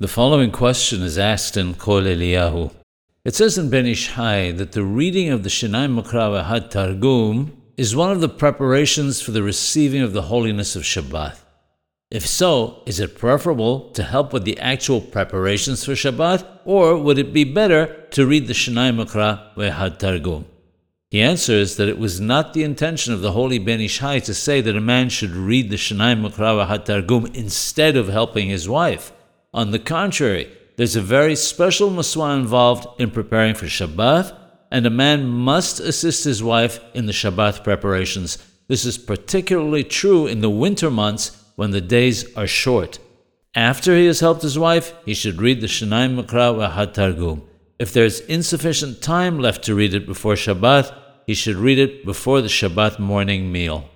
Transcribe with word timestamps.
The 0.00 0.08
following 0.08 0.50
question 0.50 1.02
is 1.02 1.18
asked 1.18 1.58
in 1.58 1.74
Kol 1.74 2.00
Eliyahu. 2.00 2.72
It 3.22 3.34
says 3.34 3.58
in 3.58 3.68
Ben 3.68 3.84
Ish 3.84 4.08
Hai 4.12 4.50
that 4.52 4.72
the 4.72 4.82
reading 4.82 5.28
of 5.28 5.42
the 5.42 5.50
Shenaim 5.50 6.00
Miqrah 6.00 6.46
Had 6.46 6.70
Targum 6.70 7.54
is 7.76 7.94
one 7.94 8.10
of 8.10 8.22
the 8.22 8.28
preparations 8.30 9.20
for 9.20 9.32
the 9.32 9.42
receiving 9.42 10.00
of 10.00 10.14
the 10.14 10.22
holiness 10.22 10.74
of 10.74 10.84
Shabbat. 10.84 11.36
If 12.10 12.26
so, 12.26 12.82
is 12.86 12.98
it 12.98 13.18
preferable 13.18 13.90
to 13.90 14.02
help 14.02 14.32
with 14.32 14.44
the 14.44 14.58
actual 14.58 15.02
preparations 15.02 15.84
for 15.84 15.92
Shabbat, 15.92 16.46
or 16.64 16.96
would 16.96 17.18
it 17.18 17.34
be 17.34 17.44
better 17.44 18.06
to 18.12 18.26
read 18.26 18.46
the 18.46 18.54
Shenaim 18.54 19.04
Miqrah 19.04 19.70
Had 19.70 20.00
Targum? 20.00 20.46
He 21.10 21.20
answers 21.20 21.76
that 21.76 21.90
it 21.90 21.98
was 21.98 22.18
not 22.18 22.54
the 22.54 22.64
intention 22.64 23.12
of 23.12 23.20
the 23.20 23.32
holy 23.32 23.58
Ben 23.58 23.82
Ish 23.82 23.98
Hai 23.98 24.20
to 24.20 24.32
say 24.32 24.62
that 24.62 24.74
a 24.74 24.80
man 24.80 25.10
should 25.10 25.32
read 25.32 25.68
the 25.68 25.76
Shenaim 25.76 26.26
Miqrah 26.26 26.66
Had 26.68 26.86
Targum 26.86 27.26
instead 27.34 27.98
of 27.98 28.08
helping 28.08 28.48
his 28.48 28.66
wife. 28.66 29.12
On 29.52 29.72
the 29.72 29.80
contrary, 29.80 30.48
there's 30.76 30.94
a 30.94 31.02
very 31.02 31.34
special 31.34 31.90
mitzvah 31.90 32.30
involved 32.30 33.00
in 33.00 33.10
preparing 33.10 33.54
for 33.54 33.66
Shabbat, 33.66 34.36
and 34.70 34.86
a 34.86 34.90
man 34.90 35.26
must 35.26 35.80
assist 35.80 36.22
his 36.24 36.42
wife 36.42 36.78
in 36.94 37.06
the 37.06 37.12
Shabbat 37.12 37.64
preparations. 37.64 38.38
This 38.68 38.84
is 38.84 38.96
particularly 38.96 39.82
true 39.82 40.28
in 40.28 40.40
the 40.40 40.48
winter 40.48 40.88
months 40.88 41.36
when 41.56 41.72
the 41.72 41.80
days 41.80 42.32
are 42.36 42.46
short. 42.46 43.00
After 43.56 43.96
he 43.96 44.06
has 44.06 44.20
helped 44.20 44.42
his 44.42 44.56
wife, 44.56 44.94
he 45.04 45.14
should 45.14 45.42
read 45.42 45.60
the 45.60 45.66
Shenaim 45.66 46.22
Miqrah 46.22 46.92
Targum. 46.92 47.42
If 47.80 47.92
there 47.92 48.04
is 48.04 48.20
insufficient 48.20 49.02
time 49.02 49.40
left 49.40 49.64
to 49.64 49.74
read 49.74 49.94
it 49.94 50.06
before 50.06 50.34
Shabbat, 50.34 50.94
he 51.26 51.34
should 51.34 51.56
read 51.56 51.80
it 51.80 52.04
before 52.04 52.40
the 52.40 52.48
Shabbat 52.48 53.00
morning 53.00 53.50
meal. 53.50 53.88